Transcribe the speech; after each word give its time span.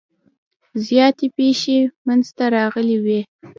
زیاتې 0.85 1.27
پیښې 1.37 1.77
منځته 2.05 2.45
راغلي 2.57 2.97
وي. 3.05 3.21